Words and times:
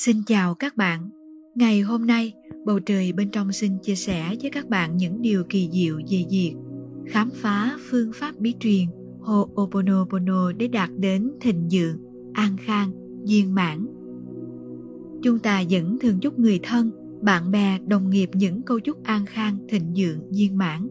Xin 0.00 0.22
chào 0.26 0.54
các 0.54 0.76
bạn. 0.76 1.10
Ngày 1.54 1.80
hôm 1.80 2.06
nay, 2.06 2.32
bầu 2.66 2.80
trời 2.80 3.12
bên 3.12 3.30
trong 3.30 3.52
xin 3.52 3.72
chia 3.82 3.94
sẻ 3.94 4.36
với 4.42 4.50
các 4.50 4.68
bạn 4.68 4.96
những 4.96 5.22
điều 5.22 5.44
kỳ 5.48 5.68
diệu 5.72 5.96
về 6.10 6.24
việc 6.30 6.54
khám 7.06 7.30
phá 7.34 7.78
phương 7.90 8.10
pháp 8.14 8.38
bí 8.38 8.54
truyền 8.60 8.84
Ho'oponopono 9.20 10.52
để 10.56 10.68
đạt 10.68 10.90
đến 10.98 11.30
thịnh 11.40 11.68
vượng, 11.72 11.98
an 12.32 12.56
khang, 12.56 12.90
viên 13.28 13.54
mãn. 13.54 13.86
Chúng 15.22 15.38
ta 15.38 15.62
vẫn 15.70 15.98
thường 15.98 16.20
chúc 16.20 16.38
người 16.38 16.60
thân, 16.62 16.90
bạn 17.22 17.50
bè, 17.50 17.78
đồng 17.86 18.10
nghiệp 18.10 18.30
những 18.32 18.62
câu 18.62 18.80
chúc 18.80 19.04
an 19.04 19.26
khang, 19.26 19.58
thịnh 19.68 19.92
vượng, 19.96 20.30
viên 20.30 20.58
mãn. 20.58 20.88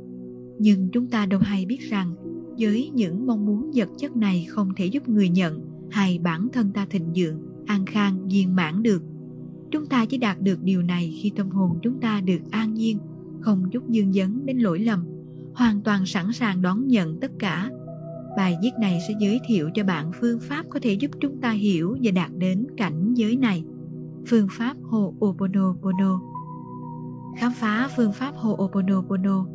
Nhưng 0.59 0.89
chúng 0.91 1.07
ta 1.07 1.25
đâu 1.25 1.39
hay 1.39 1.65
biết 1.65 1.79
rằng 1.89 2.15
với 2.59 2.89
những 2.93 3.27
mong 3.27 3.45
muốn 3.45 3.71
vật 3.75 3.89
chất 3.97 4.15
này 4.15 4.45
không 4.49 4.69
thể 4.77 4.85
giúp 4.85 5.09
người 5.09 5.29
nhận 5.29 5.61
hay 5.91 6.19
bản 6.19 6.47
thân 6.53 6.71
ta 6.73 6.85
thịnh 6.89 7.13
vượng, 7.15 7.46
an 7.68 7.86
khang, 7.86 8.27
viên 8.27 8.55
mãn 8.55 8.84
được. 8.84 9.04
Chúng 9.71 9.86
ta 9.86 10.05
chỉ 10.05 10.17
đạt 10.17 10.41
được 10.41 10.63
điều 10.63 10.81
này 10.81 11.17
khi 11.21 11.31
tâm 11.35 11.49
hồn 11.49 11.80
chúng 11.81 11.99
ta 11.99 12.21
được 12.21 12.40
an 12.52 12.73
nhiên, 12.73 12.98
không 13.41 13.70
chút 13.71 13.90
dương 13.90 14.13
dấn 14.13 14.45
đến 14.45 14.57
lỗi 14.57 14.80
lầm, 14.80 15.05
hoàn 15.53 15.81
toàn 15.81 16.05
sẵn 16.05 16.34
sàng 16.34 16.62
đón 16.62 16.88
nhận 16.88 17.20
tất 17.20 17.31
cả. 17.40 17.70
Bài 18.38 18.57
viết 18.62 18.71
này 18.80 18.99
sẽ 19.07 19.13
giới 19.20 19.40
thiệu 19.48 19.70
cho 19.73 19.84
bạn 19.84 20.12
phương 20.21 20.40
pháp 20.40 20.66
có 20.70 20.80
thể 20.84 20.93
giúp 20.93 21.12
chúng 21.20 21.41
ta 21.41 21.52
hiểu 21.52 21.98
và 22.03 22.12
đạt 22.12 22.31
đến 22.38 22.67
cảnh 22.77 23.13
giới 23.13 23.35
này. 23.35 23.63
Phương 24.27 24.48
pháp 24.52 24.77
Ho'oponopono 24.90 26.20
Khám 27.38 27.52
phá 27.52 27.90
phương 27.95 28.12
pháp 28.12 28.35
Ho'oponopono 28.35 29.45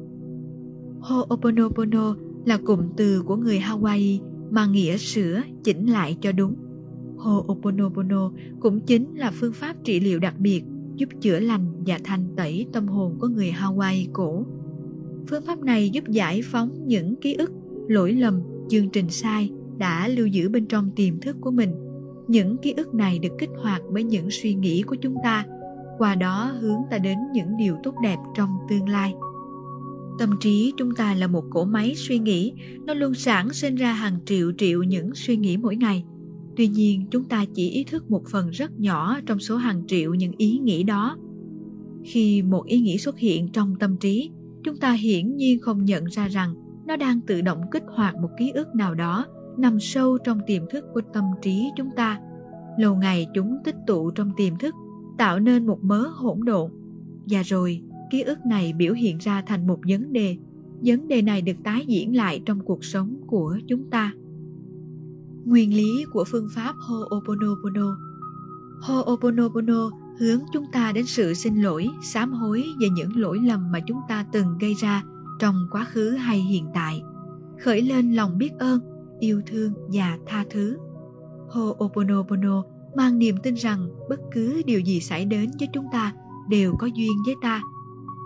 Ho'oponopono 1.01 2.16
là 2.47 2.59
cụm 2.65 2.80
từ 2.97 3.23
của 3.23 3.37
người 3.37 3.59
Hawaii 3.59 4.21
mà 4.51 4.66
nghĩa 4.66 4.97
sửa 4.97 5.43
chỉnh 5.65 5.87
lại 5.87 6.16
cho 6.21 6.33
đúng. 6.33 6.55
Ho'oponopono 7.23 8.31
cũng 8.61 8.81
chính 8.81 9.15
là 9.15 9.30
phương 9.30 9.53
pháp 9.53 9.77
trị 9.85 10.01
liệu 10.01 10.19
đặc 10.19 10.35
biệt 10.39 10.63
giúp 10.97 11.09
chữa 11.21 11.39
lành 11.39 11.67
và 11.87 11.99
thanh 12.05 12.25
tẩy 12.37 12.66
tâm 12.73 12.88
hồn 12.88 13.16
của 13.21 13.29
người 13.29 13.55
Hawaii 13.60 14.07
cổ. 14.13 14.45
Phương 15.29 15.43
pháp 15.43 15.59
này 15.59 15.91
giúp 15.91 16.05
giải 16.09 16.43
phóng 16.43 16.87
những 16.87 17.16
ký 17.16 17.35
ức, 17.35 17.52
lỗi 17.88 18.13
lầm, 18.13 18.41
chương 18.69 18.91
trình 18.91 19.11
sai 19.11 19.51
đã 19.79 20.09
lưu 20.09 20.27
giữ 20.27 20.49
bên 20.49 20.66
trong 20.66 20.91
tiềm 20.96 21.21
thức 21.21 21.37
của 21.41 21.51
mình. 21.51 21.71
Những 22.29 22.57
ký 22.57 22.74
ức 22.77 22.95
này 22.95 23.19
được 23.19 23.33
kích 23.39 23.51
hoạt 23.57 23.83
bởi 23.93 24.05
những 24.05 24.30
suy 24.30 24.55
nghĩ 24.55 24.83
của 24.83 24.96
chúng 24.96 25.15
ta, 25.24 25.46
qua 25.99 26.15
đó 26.15 26.52
hướng 26.61 26.80
ta 26.91 26.99
đến 26.99 27.18
những 27.33 27.57
điều 27.59 27.77
tốt 27.83 27.95
đẹp 28.02 28.18
trong 28.37 28.51
tương 28.68 28.89
lai 28.89 29.15
tâm 30.18 30.37
trí 30.41 30.73
chúng 30.77 30.95
ta 30.95 31.15
là 31.15 31.27
một 31.27 31.45
cỗ 31.51 31.65
máy 31.65 31.95
suy 31.96 32.18
nghĩ 32.18 32.52
nó 32.87 32.95
luôn 32.95 33.15
sản 33.15 33.52
sinh 33.52 33.74
ra 33.74 33.93
hàng 33.93 34.18
triệu 34.27 34.52
triệu 34.59 34.83
những 34.83 35.15
suy 35.15 35.37
nghĩ 35.37 35.57
mỗi 35.57 35.77
ngày 35.77 36.05
tuy 36.57 36.69
nhiên, 36.69 37.07
chúng 37.11 37.25
ta 37.25 37.45
chỉ 37.55 37.71
ý 37.71 37.85
thức 37.85 38.11
một 38.11 38.23
phần 38.31 38.51
rất 38.51 38.81
nhỏ 38.81 39.21
trong 39.27 39.39
số 39.39 39.57
hàng 39.57 39.83
triệu 39.87 40.15
những 40.15 40.33
ý 40.37 40.59
nghĩ 40.59 40.83
đó. 40.83 41.17
Khi 42.05 42.43
một 42.43 42.67
ý 42.67 42.81
nghĩ 42.81 42.99
xuất 42.99 43.19
hiện 43.19 43.49
trong 43.49 43.77
tâm 43.81 43.97
trí, 43.97 44.31
chúng 44.65 44.77
ta 44.77 44.93
hiển 44.93 45.37
nhiên 45.37 45.61
không 45.61 45.85
nhận 45.85 46.05
ra 46.05 46.29
rằng 46.29 46.55
nó 46.87 46.97
đang 46.97 47.21
tự 47.21 47.41
động 47.41 47.61
kích 47.71 47.85
hoạt 47.87 48.17
một 48.17 48.30
ký 48.39 48.51
ức 48.51 48.75
nào 48.75 48.95
đó 48.95 49.27
nằm 49.59 49.80
sâu 49.80 50.19
trong 50.19 50.41
tiềm 50.47 50.63
thức 50.71 50.85
của 50.95 51.01
tâm 51.13 51.25
trí 51.43 51.71
chúng 51.77 51.91
ta. 51.97 52.21
Lâu 52.79 52.97
ngày 52.97 53.27
chúng 53.35 53.57
tích 53.65 53.77
tụ 53.87 54.11
trong 54.11 54.30
tiềm 54.37 54.59
thức, 54.59 54.75
tạo 55.19 55.41
nên 55.41 55.67
một 55.67 55.79
mớ 55.83 56.07
hỗn 56.15 56.45
độn. 56.45 56.71
Và 57.27 57.43
rồi, 57.43 57.80
ký 58.11 58.23
ức 58.23 58.39
này 58.47 58.73
biểu 58.73 58.95
hiện 58.95 59.19
ra 59.19 59.43
thành 59.43 59.67
một 59.67 59.79
vấn 59.89 60.13
đề. 60.13 60.37
Vấn 60.85 61.09
đề 61.09 61.23
này 61.23 61.43
được 61.43 61.57
tái 61.65 61.85
diễn 61.87 62.17
lại 62.17 62.43
trong 62.47 62.61
cuộc 62.61 62.85
sống 62.85 63.17
của 63.27 63.59
chúng 63.69 63.91
ta 63.91 64.12
nguyên 65.44 65.76
lý 65.76 66.04
của 66.12 66.25
phương 66.25 66.48
pháp 66.54 66.75
Ho'oponopono. 66.76 67.97
Ho'oponopono 68.81 69.91
hướng 70.19 70.41
chúng 70.53 70.65
ta 70.72 70.93
đến 70.93 71.06
sự 71.06 71.34
xin 71.34 71.56
lỗi, 71.56 71.91
sám 72.03 72.32
hối 72.32 72.65
về 72.81 72.88
những 72.88 73.16
lỗi 73.16 73.38
lầm 73.44 73.72
mà 73.72 73.81
chúng 73.87 74.00
ta 74.09 74.26
từng 74.32 74.59
gây 74.60 74.75
ra 74.75 75.03
trong 75.38 75.66
quá 75.71 75.84
khứ 75.84 76.10
hay 76.10 76.38
hiện 76.38 76.67
tại, 76.75 77.03
khởi 77.65 77.83
lên 77.83 78.12
lòng 78.12 78.39
biết 78.39 78.50
ơn, 78.59 78.81
yêu 79.21 79.43
thương 79.47 79.72
và 79.93 80.19
tha 80.27 80.44
thứ. 80.50 80.77
Ho'oponopono 81.49 82.62
mang 82.97 83.19
niềm 83.19 83.37
tin 83.43 83.55
rằng 83.55 83.88
bất 84.09 84.21
cứ 84.33 84.62
điều 84.67 84.81
gì 84.81 85.00
xảy 85.00 85.25
đến 85.25 85.50
với 85.59 85.69
chúng 85.72 85.87
ta 85.93 86.12
đều 86.49 86.75
có 86.78 86.87
duyên 86.87 87.12
với 87.27 87.34
ta. 87.43 87.62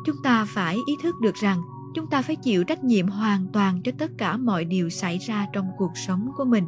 Chúng 0.07 0.17
ta 0.23 0.45
phải 0.45 0.75
ý 0.87 0.95
thức 1.03 1.15
được 1.23 1.35
rằng 1.35 1.63
chúng 1.95 2.07
ta 2.11 2.23
phải 2.23 2.37
chịu 2.37 2.65
trách 2.65 2.85
nhiệm 2.85 3.09
hoàn 3.09 3.47
toàn 3.53 3.83
cho 3.85 3.93
tất 3.99 4.11
cả 4.19 4.37
mọi 4.37 4.65
điều 4.65 4.89
xảy 4.89 5.19
ra 5.19 5.47
trong 5.53 5.67
cuộc 5.79 5.93
sống 6.07 6.29
của 6.37 6.45
mình 6.45 6.65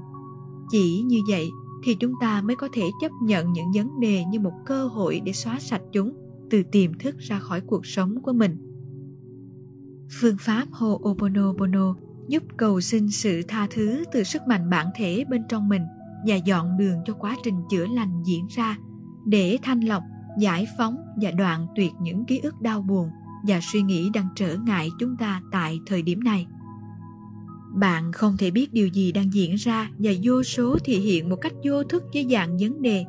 chỉ 0.70 1.02
như 1.02 1.18
vậy 1.28 1.50
thì 1.84 1.94
chúng 1.94 2.12
ta 2.20 2.42
mới 2.42 2.56
có 2.56 2.68
thể 2.72 2.82
chấp 3.00 3.12
nhận 3.22 3.52
những 3.52 3.72
vấn 3.74 4.00
đề 4.00 4.24
như 4.24 4.40
một 4.40 4.52
cơ 4.66 4.86
hội 4.86 5.20
để 5.24 5.32
xóa 5.32 5.58
sạch 5.60 5.82
chúng, 5.92 6.12
từ 6.50 6.62
tiềm 6.72 6.98
thức 6.98 7.18
ra 7.18 7.38
khỏi 7.38 7.60
cuộc 7.60 7.86
sống 7.86 8.22
của 8.22 8.32
mình. 8.32 8.56
Phương 10.20 10.36
pháp 10.40 10.66
ho'oponopono 10.70 11.94
giúp 12.28 12.42
cầu 12.56 12.80
xin 12.80 13.10
sự 13.10 13.42
tha 13.48 13.66
thứ 13.70 14.04
từ 14.12 14.22
sức 14.22 14.42
mạnh 14.48 14.70
bản 14.70 14.86
thể 14.96 15.24
bên 15.30 15.42
trong 15.48 15.68
mình 15.68 15.82
và 16.26 16.34
dọn 16.34 16.78
đường 16.78 16.98
cho 17.06 17.14
quá 17.14 17.36
trình 17.44 17.54
chữa 17.70 17.86
lành 17.86 18.22
diễn 18.26 18.46
ra 18.46 18.78
để 19.24 19.58
thanh 19.62 19.80
lọc, 19.80 20.02
giải 20.38 20.66
phóng 20.78 20.96
và 21.22 21.30
đoạn 21.30 21.66
tuyệt 21.76 21.92
những 22.00 22.24
ký 22.24 22.38
ức 22.38 22.60
đau 22.60 22.82
buồn 22.82 23.08
và 23.46 23.60
suy 23.62 23.82
nghĩ 23.82 24.10
đang 24.14 24.28
trở 24.36 24.56
ngại 24.56 24.88
chúng 24.98 25.16
ta 25.16 25.42
tại 25.52 25.78
thời 25.86 26.02
điểm 26.02 26.24
này 26.24 26.46
bạn 27.78 28.12
không 28.12 28.36
thể 28.36 28.50
biết 28.50 28.72
điều 28.72 28.86
gì 28.86 29.12
đang 29.12 29.32
diễn 29.32 29.54
ra 29.54 29.90
và 29.98 30.12
vô 30.22 30.42
số 30.42 30.78
thể 30.84 30.94
hiện 30.94 31.28
một 31.28 31.36
cách 31.36 31.52
vô 31.64 31.84
thức 31.84 32.04
với 32.14 32.26
dạng 32.30 32.58
vấn 32.58 32.82
đề, 32.82 33.04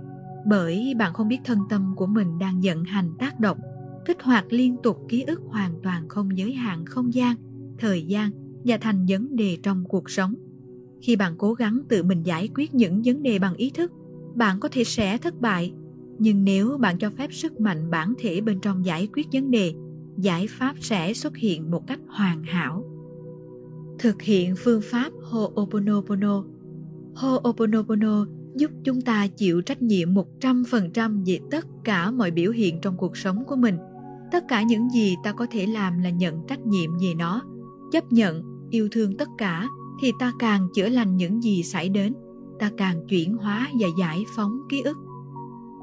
bởi 0.45 0.93
bạn 0.97 1.13
không 1.13 1.27
biết 1.27 1.39
thân 1.45 1.59
tâm 1.69 1.93
của 1.95 2.07
mình 2.07 2.39
đang 2.39 2.61
vận 2.63 2.83
hành 2.83 3.11
tác 3.19 3.39
động 3.39 3.57
kích 4.05 4.21
hoạt 4.21 4.45
liên 4.49 4.75
tục 4.83 4.97
ký 5.09 5.21
ức 5.21 5.41
hoàn 5.47 5.73
toàn 5.83 6.07
không 6.07 6.37
giới 6.37 6.53
hạn 6.53 6.85
không 6.85 7.13
gian, 7.13 7.35
thời 7.79 8.03
gian 8.03 8.31
và 8.65 8.77
thành 8.77 9.05
vấn 9.09 9.35
đề 9.35 9.57
trong 9.63 9.83
cuộc 9.85 10.09
sống 10.09 10.35
khi 11.01 11.15
bạn 11.15 11.33
cố 11.37 11.53
gắng 11.53 11.79
tự 11.89 12.03
mình 12.03 12.23
giải 12.23 12.49
quyết 12.55 12.73
những 12.73 13.01
vấn 13.05 13.23
đề 13.23 13.39
bằng 13.39 13.53
ý 13.55 13.69
thức, 13.69 13.91
bạn 14.35 14.59
có 14.59 14.69
thể 14.71 14.83
sẽ 14.83 15.17
thất 15.17 15.41
bại 15.41 15.73
nhưng 16.19 16.43
nếu 16.43 16.77
bạn 16.77 16.97
cho 16.97 17.09
phép 17.09 17.33
sức 17.33 17.59
mạnh 17.59 17.89
bản 17.91 18.13
thể 18.19 18.41
bên 18.41 18.59
trong 18.59 18.85
giải 18.85 19.07
quyết 19.13 19.27
vấn 19.31 19.51
đề, 19.51 19.73
giải 20.17 20.47
pháp 20.47 20.75
sẽ 20.79 21.13
xuất 21.13 21.37
hiện 21.37 21.71
một 21.71 21.87
cách 21.87 21.99
hoàn 22.07 22.43
hảo. 22.43 22.83
Thực 23.99 24.21
hiện 24.21 24.55
phương 24.55 24.81
pháp 24.83 25.11
Ho'oponopono. 25.31 26.43
Ho'oponopono 27.15 28.25
giúp 28.55 28.71
chúng 28.83 29.01
ta 29.01 29.27
chịu 29.27 29.61
trách 29.61 29.81
nhiệm 29.81 30.09
100% 30.13 31.23
về 31.25 31.39
tất 31.51 31.65
cả 31.83 32.11
mọi 32.11 32.31
biểu 32.31 32.51
hiện 32.51 32.81
trong 32.81 32.97
cuộc 32.97 33.17
sống 33.17 33.45
của 33.45 33.55
mình. 33.55 33.77
Tất 34.31 34.43
cả 34.47 34.63
những 34.63 34.89
gì 34.89 35.15
ta 35.23 35.31
có 35.31 35.47
thể 35.51 35.65
làm 35.65 35.99
là 35.99 36.09
nhận 36.09 36.47
trách 36.47 36.65
nhiệm 36.65 36.97
về 36.97 37.13
nó, 37.17 37.41
chấp 37.91 38.11
nhận, 38.11 38.43
yêu 38.69 38.87
thương 38.91 39.17
tất 39.17 39.29
cả 39.37 39.67
thì 40.01 40.11
ta 40.19 40.31
càng 40.39 40.67
chữa 40.73 40.89
lành 40.89 41.17
những 41.17 41.43
gì 41.43 41.63
xảy 41.63 41.89
đến, 41.89 42.13
ta 42.59 42.71
càng 42.77 43.07
chuyển 43.07 43.37
hóa 43.37 43.69
và 43.79 43.87
giải 43.99 44.23
phóng 44.35 44.59
ký 44.69 44.81
ức. 44.81 44.97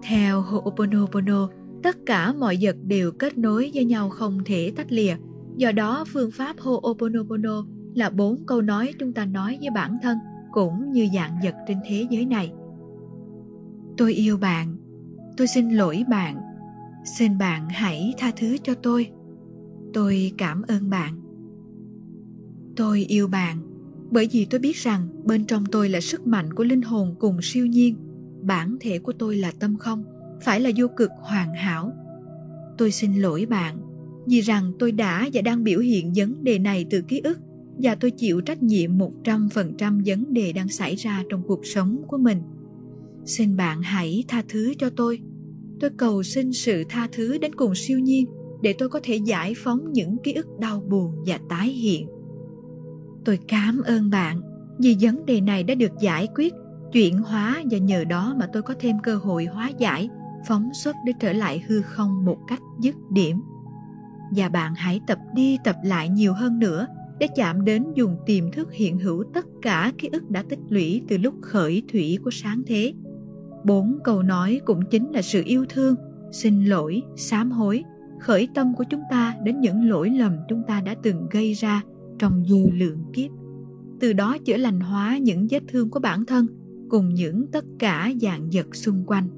Theo 0.03 0.43
Ho'oponopono, 0.43 1.49
tất 1.83 1.97
cả 2.07 2.33
mọi 2.33 2.59
vật 2.61 2.77
đều 2.83 3.13
kết 3.13 3.39
nối 3.39 3.71
với 3.75 3.85
nhau 3.85 4.11
không 4.11 4.41
thể 4.45 4.73
tách 4.77 4.93
lìa 4.93 5.17
do 5.57 5.73
đó 5.73 6.05
phương 6.13 6.31
pháp 6.31 6.57
ho'oponopono 6.57 7.76
là 7.97 8.11
bốn 8.11 8.47
câu 8.47 8.63
nói 8.63 8.93
chúng 8.99 9.13
ta 9.13 9.25
nói 9.25 9.59
với 9.61 9.71
bản 9.71 9.99
thân 10.03 10.19
cũng 10.53 10.93
như 10.93 11.09
dạng 11.15 11.39
vật 11.45 11.55
trên 11.69 11.79
thế 11.89 12.07
giới 12.11 12.27
này. 12.27 12.53
Tôi 13.97 14.13
yêu 14.15 14.37
bạn, 14.37 14.77
tôi 15.37 15.47
xin 15.47 15.71
lỗi 15.71 16.05
bạn, 16.09 16.37
xin 17.19 17.39
bạn 17.39 17.69
hãy 17.69 18.15
tha 18.19 18.33
thứ 18.37 18.57
cho 18.63 18.75
tôi. 18.75 19.11
Tôi 19.93 20.33
cảm 20.39 20.63
ơn 20.69 20.91
bạn. 20.91 21.21
Tôi 22.77 23.05
yêu 23.09 23.29
bạn, 23.29 23.59
bởi 24.11 24.29
vì 24.33 24.45
tôi 24.45 24.61
biết 24.61 24.77
rằng 24.77 25.09
bên 25.25 25.45
trong 25.45 25.67
tôi 25.67 25.89
là 25.89 26.01
sức 26.01 26.27
mạnh 26.27 26.55
của 26.55 26.65
linh 26.65 26.83
hồn 26.83 27.15
cùng 27.19 27.39
siêu 27.43 27.67
nhiên, 27.67 27.97
bản 28.43 28.77
thể 28.81 28.99
của 28.99 29.13
tôi 29.13 29.37
là 29.37 29.53
tâm 29.59 29.77
không, 29.77 30.05
phải 30.41 30.61
là 30.61 30.71
vô 30.77 30.87
cực 30.97 31.11
hoàn 31.21 31.55
hảo. 31.55 31.93
Tôi 32.79 32.91
xin 32.91 33.15
lỗi 33.15 33.47
bạn 33.47 33.77
vì 34.27 34.41
rằng 34.41 34.73
tôi 34.79 34.93
đã 34.93 35.29
và 35.33 35.43
đang 35.43 35.65
biểu 35.65 35.81
hiện 35.81 36.13
vấn 36.17 36.45
đề 36.45 36.59
này 36.59 36.87
từ 36.91 37.03
ký 37.03 37.21
ức 37.21 37.39
và 37.83 37.95
tôi 37.95 38.11
chịu 38.11 38.41
trách 38.41 38.63
nhiệm 38.63 38.99
một 38.99 39.13
trăm 39.25 39.49
phần 39.49 39.75
trăm 39.79 40.03
vấn 40.07 40.33
đề 40.33 40.53
đang 40.53 40.69
xảy 40.69 40.95
ra 40.95 41.25
trong 41.29 41.43
cuộc 41.47 41.67
sống 41.67 42.03
của 42.09 42.19
mình. 42.19 42.43
Xin 43.25 43.57
bạn 43.57 43.83
hãy 43.83 44.25
tha 44.29 44.43
thứ 44.49 44.75
cho 44.79 44.91
tôi. 44.91 45.21
Tôi 45.81 45.91
cầu 45.97 46.23
xin 46.23 46.53
sự 46.53 46.85
tha 46.89 47.09
thứ 47.13 47.39
đến 47.39 47.55
cùng 47.55 47.75
siêu 47.75 47.99
nhiên 47.99 48.27
để 48.63 48.75
tôi 48.79 48.89
có 48.89 49.01
thể 49.03 49.17
giải 49.17 49.55
phóng 49.57 49.93
những 49.93 50.17
ký 50.25 50.33
ức 50.33 50.47
đau 50.61 50.81
buồn 50.81 51.15
và 51.27 51.39
tái 51.49 51.69
hiện. 51.69 52.09
Tôi 53.25 53.39
cảm 53.49 53.83
ơn 53.85 54.11
bạn 54.11 54.41
vì 54.79 54.97
vấn 55.01 55.27
đề 55.27 55.41
này 55.41 55.63
đã 55.63 55.75
được 55.75 55.93
giải 56.01 56.29
quyết, 56.35 56.55
chuyển 56.93 57.19
hóa 57.19 57.63
và 57.71 57.79
nhờ 57.79 58.05
đó 58.05 58.35
mà 58.39 58.49
tôi 58.53 58.63
có 58.63 58.75
thêm 58.81 58.97
cơ 59.03 59.17
hội 59.17 59.45
hóa 59.45 59.71
giải 59.79 60.09
phóng 60.49 60.71
xuất 60.75 60.97
để 61.07 61.13
trở 61.21 61.33
lại 61.33 61.65
hư 61.69 61.83
không 61.83 62.25
một 62.25 62.39
cách 62.49 62.61
dứt 62.81 62.95
điểm 63.11 63.41
và 64.37 64.49
bạn 64.49 64.75
hãy 64.75 65.01
tập 65.07 65.19
đi 65.35 65.59
tập 65.65 65.77
lại 65.85 66.09
nhiều 66.09 66.33
hơn 66.33 66.59
nữa 66.59 66.87
để 67.19 67.27
chạm 67.35 67.65
đến 67.65 67.85
dùng 67.95 68.17
tiềm 68.27 68.51
thức 68.51 68.73
hiện 68.73 68.99
hữu 68.99 69.25
tất 69.35 69.47
cả 69.63 69.93
ký 69.99 70.09
ức 70.13 70.31
đã 70.31 70.45
tích 70.49 70.59
lũy 70.69 71.03
từ 71.09 71.19
lúc 71.19 71.35
khởi 71.43 71.83
thủy 71.93 72.19
của 72.25 72.31
sáng 72.31 72.63
thế 72.67 72.93
Bốn 73.67 73.99
câu 74.05 74.23
nói 74.23 74.61
cũng 74.65 74.81
chính 74.91 75.13
là 75.13 75.23
sự 75.23 75.43
yêu 75.45 75.65
thương, 75.69 75.95
xin 76.33 76.65
lỗi, 76.65 77.03
sám 77.17 77.51
hối, 77.51 77.85
khởi 78.21 78.49
tâm 78.55 78.75
của 78.75 78.85
chúng 78.91 79.01
ta 79.11 79.35
đến 79.45 79.61
những 79.61 79.89
lỗi 79.89 80.11
lầm 80.11 80.37
chúng 80.49 80.63
ta 80.67 80.81
đã 80.81 80.95
từng 81.03 81.27
gây 81.31 81.53
ra 81.53 81.83
trong 82.19 82.43
vô 82.49 82.59
lượng 82.73 82.99
kiếp. 83.13 83.31
Từ 84.01 84.13
đó 84.13 84.37
chữa 84.45 84.57
lành 84.57 84.81
hóa 84.81 85.19
những 85.19 85.47
vết 85.51 85.63
thương 85.69 85.91
của 85.91 86.01
bản 86.01 86.25
thân 86.25 86.47
cùng 86.91 87.15
những 87.15 87.47
tất 87.53 87.65
cả 87.79 88.13
dạng 88.21 88.49
vật 88.53 88.77
xung 88.77 89.05
quanh. 89.07 89.29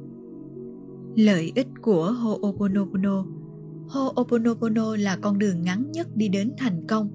Lợi 1.17 1.53
ích 1.55 1.69
của 1.83 2.15
Ho'oponopono 2.23 3.27
Ho'oponopono 3.89 4.97
là 4.97 5.17
con 5.17 5.39
đường 5.39 5.63
ngắn 5.63 5.91
nhất 5.93 6.09
đi 6.17 6.29
đến 6.29 6.53
thành 6.59 6.87
công, 6.87 7.11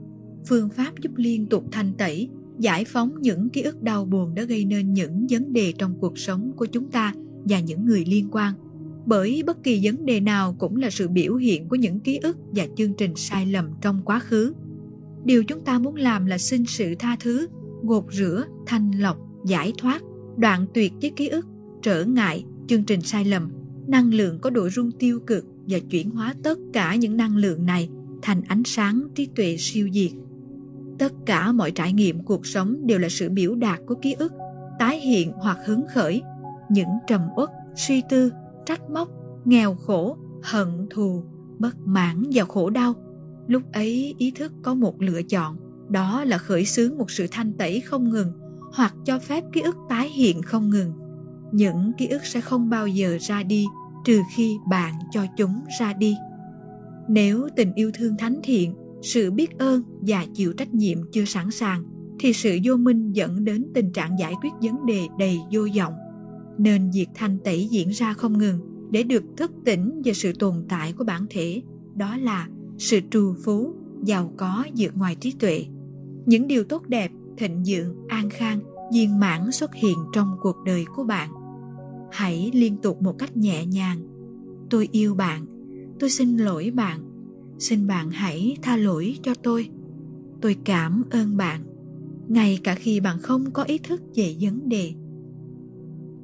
phương 0.46 0.70
pháp 0.70 1.00
giúp 1.02 1.12
liên 1.16 1.46
tục 1.46 1.64
thanh 1.72 1.94
tẩy, 1.94 2.30
giải 2.60 2.86
phóng 2.86 3.22
những 3.22 3.50
ký 3.50 3.62
ức 3.62 3.84
đau 3.84 4.06
buồn 4.06 4.36
đã 4.36 4.44
gây 4.44 4.66
nên 4.66 4.94
những 4.94 5.28
vấn 5.30 5.54
đề 5.54 5.74
trong 5.78 5.96
cuộc 6.00 6.18
sống 6.18 6.52
của 6.56 6.66
chúng 6.66 6.92
ta 6.92 7.14
và 7.44 7.60
những 7.60 7.86
người 7.86 8.06
liên 8.08 8.28
quan. 8.32 8.54
Bởi 9.06 9.44
bất 9.46 9.64
kỳ 9.64 9.80
vấn 9.84 10.06
đề 10.06 10.20
nào 10.20 10.56
cũng 10.60 10.78
là 10.78 10.90
sự 10.90 11.08
biểu 11.08 11.36
hiện 11.36 11.70
của 11.70 11.76
những 11.76 12.00
ký 12.00 12.18
ức 12.18 12.38
và 12.52 12.68
chương 12.78 12.94
trình 12.94 13.16
sai 13.16 13.46
lầm 13.46 13.70
trong 13.82 14.02
quá 14.06 14.20
khứ. 14.20 14.54
Điều 15.26 15.44
chúng 15.44 15.62
ta 15.62 15.80
muốn 15.80 15.96
làm 15.96 16.26
là 16.26 16.38
xin 16.38 16.66
sự 16.66 16.96
tha 17.00 17.16
thứ, 17.20 17.48
gột 17.84 18.06
rửa, 18.12 18.46
thanh 18.66 18.92
lọc, 18.92 19.18
giải 19.46 19.74
thoát, 19.78 20.02
đoạn 20.38 20.66
tuyệt 20.74 20.94
với 21.02 21.12
ký 21.16 21.28
ức, 21.28 21.46
trở 21.82 22.06
ngại, 22.06 22.44
chương 22.68 22.84
trình 22.84 23.02
sai 23.02 23.26
lầm, 23.26 23.50
năng 23.88 24.14
lượng 24.14 24.40
có 24.40 24.50
độ 24.50 24.70
rung 24.70 24.92
tiêu 24.92 25.20
cực 25.20 25.46
và 25.68 25.80
chuyển 25.90 26.10
hóa 26.10 26.36
tất 26.44 26.60
cả 26.74 26.96
những 26.96 27.18
năng 27.18 27.38
lượng 27.38 27.66
này 27.66 27.90
thành 28.22 28.42
ánh 28.48 28.64
sáng 28.66 29.08
trí 29.16 29.26
tuệ 29.26 29.56
siêu 29.60 29.90
diệt. 29.94 30.12
Tất 31.00 31.14
cả 31.26 31.52
mọi 31.52 31.72
trải 31.72 31.94
nghiệm 31.94 32.24
cuộc 32.24 32.46
sống 32.46 32.88
đều 32.88 33.00
là 33.00 33.10
sự 33.10 33.30
biểu 33.30 33.56
đạt 33.56 33.80
của 33.86 33.96
ký 33.96 34.14
ức, 34.14 34.34
tái 34.80 35.00
hiện 35.00 35.32
hoặc 35.32 35.58
hứng 35.66 35.84
khởi, 35.94 36.22
những 36.70 36.90
trầm 37.08 37.22
uất, 37.36 37.50
suy 37.76 38.02
tư, 38.10 38.32
trách 38.66 38.90
móc, 38.90 39.10
nghèo 39.46 39.76
khổ, 39.76 40.18
hận 40.44 40.88
thù, 40.90 41.24
bất 41.60 41.76
mãn 41.86 42.24
và 42.34 42.44
khổ 42.46 42.70
đau. 42.70 42.94
Lúc 43.48 43.64
ấy 43.72 44.16
ý 44.18 44.32
thức 44.32 44.54
có 44.64 44.74
một 44.74 45.02
lựa 45.02 45.22
chọn, 45.24 45.58
đó 45.90 46.24
là 46.24 46.38
khởi 46.38 46.66
xướng 46.66 46.98
một 46.98 47.12
sự 47.12 47.28
thanh 47.32 47.54
tẩy 47.54 47.82
không 47.82 48.10
ngừng 48.10 48.32
hoặc 48.74 48.96
cho 49.06 49.20
phép 49.20 49.44
ký 49.54 49.62
ức 49.62 49.76
tái 49.90 50.10
hiện 50.10 50.42
không 50.42 50.70
ngừng. 50.70 50.94
Những 51.52 51.92
ký 51.98 52.08
ức 52.08 52.26
sẽ 52.26 52.42
không 52.42 52.70
bao 52.70 52.88
giờ 52.88 53.18
ra 53.22 53.44
đi 53.44 53.66
trừ 54.06 54.22
khi 54.36 54.58
bạn 54.70 54.94
cho 55.12 55.26
chúng 55.38 55.62
ra 55.80 55.94
đi 55.94 56.18
nếu 57.08 57.50
tình 57.56 57.74
yêu 57.74 57.92
thương 57.94 58.18
thánh 58.18 58.40
thiện 58.44 58.76
sự 59.04 59.32
biết 59.32 59.58
ơn 59.58 59.84
và 60.02 60.26
chịu 60.34 60.54
trách 60.54 60.74
nhiệm 60.74 60.98
chưa 61.12 61.26
sẵn 61.26 61.52
sàng 61.52 61.84
thì 62.20 62.34
sự 62.34 62.58
vô 62.64 62.78
minh 62.78 63.12
dẫn 63.12 63.46
đến 63.46 63.66
tình 63.74 63.92
trạng 63.92 64.20
giải 64.20 64.34
quyết 64.42 64.54
vấn 64.62 64.86
đề 64.86 65.08
đầy 65.20 65.40
vô 65.52 65.68
vọng. 65.78 65.94
Nên 66.58 66.92
việc 66.92 67.08
thanh 67.16 67.38
tẩy 67.44 67.68
diễn 67.72 67.90
ra 67.90 68.14
không 68.14 68.38
ngừng 68.38 68.60
để 68.92 69.04
được 69.04 69.24
thức 69.38 69.52
tỉnh 69.66 70.02
về 70.06 70.14
sự 70.14 70.34
tồn 70.40 70.66
tại 70.70 70.94
của 70.94 71.04
bản 71.04 71.26
thể, 71.30 71.62
đó 71.96 72.18
là 72.18 72.48
sự 72.78 73.00
trù 73.12 73.34
phú, 73.44 73.74
giàu 74.04 74.34
có 74.38 74.66
vượt 74.78 74.98
ngoài 74.98 75.16
trí 75.16 75.32
tuệ. 75.32 75.66
Những 76.26 76.48
điều 76.48 76.64
tốt 76.64 76.88
đẹp, 76.88 77.12
thịnh 77.38 77.64
vượng, 77.68 78.08
an 78.08 78.30
khang, 78.30 78.60
viên 78.94 79.20
mãn 79.20 79.52
xuất 79.52 79.76
hiện 79.76 79.98
trong 80.14 80.36
cuộc 80.42 80.56
đời 80.66 80.86
của 80.96 81.04
bạn. 81.04 81.30
Hãy 82.12 82.52
liên 82.54 82.78
tục 82.78 83.02
một 83.02 83.16
cách 83.20 83.38
nhẹ 83.38 83.66
nhàng. 83.66 84.00
Tôi 84.70 84.88
yêu 84.92 85.16
bạn. 85.16 85.46
Tôi 86.00 86.10
xin 86.10 86.38
lỗi 86.38 86.72
bạn 86.72 87.13
xin 87.60 87.88
bạn 87.88 88.12
hãy 88.12 88.58
tha 88.62 88.78
lỗi 88.78 89.18
cho 89.24 89.34
tôi 89.44 89.70
tôi 90.42 90.56
cảm 90.64 91.04
ơn 91.10 91.38
bạn 91.38 91.62
ngay 92.28 92.60
cả 92.64 92.76
khi 92.76 93.00
bạn 93.00 93.18
không 93.20 93.52
có 93.52 93.64
ý 93.64 93.78
thức 93.78 94.02
về 94.16 94.36
vấn 94.42 94.70
đề 94.70 94.94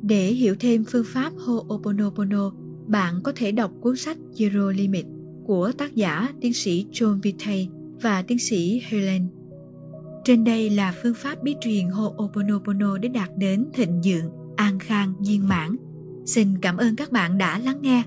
để 0.02 0.26
hiểu 0.26 0.56
thêm 0.60 0.84
phương 0.84 1.06
pháp 1.08 1.34
Ho'oponopono, 1.36 2.52
bạn 2.88 3.22
có 3.24 3.32
thể 3.36 3.52
đọc 3.52 3.72
cuốn 3.82 3.96
sách 3.96 4.18
Zero 4.36 4.70
Limit 4.70 5.06
của 5.46 5.72
tác 5.78 5.96
giả 5.96 6.30
tiến 6.42 6.54
sĩ 6.54 6.86
John 6.92 7.20
Vittay 7.22 7.70
và 8.02 8.22
tiến 8.22 8.40
sĩ 8.40 8.82
Helen. 8.90 9.28
Trên 10.24 10.44
đây 10.44 10.70
là 10.70 10.94
phương 11.04 11.14
pháp 11.14 11.44
bí 11.44 11.56
truyền 11.62 11.88
Ho'oponopono 11.88 12.98
để 12.98 13.10
đạt 13.10 13.30
đến 13.38 13.66
thịnh 13.74 14.02
vượng 14.06 14.32
an 14.56 14.80
khang 14.80 15.14
viên 15.20 15.48
mãn. 15.48 15.76
Xin 16.26 16.58
cảm 16.62 16.78
ơn 16.78 16.96
các 16.96 17.12
bạn 17.12 17.38
đã 17.38 17.60
lắng 17.60 17.82
nghe. 17.82 18.04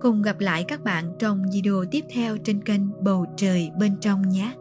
Cùng 0.00 0.22
gặp 0.22 0.40
lại 0.40 0.64
các 0.68 0.84
bạn 0.84 1.12
trong 1.18 1.42
video 1.52 1.84
tiếp 1.90 2.04
theo 2.10 2.36
trên 2.36 2.64
kênh 2.64 2.80
Bầu 3.04 3.26
Trời 3.36 3.70
Bên 3.78 3.96
Trong 4.00 4.28
nhé. 4.28 4.52